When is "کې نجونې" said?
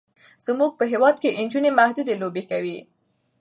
1.21-1.71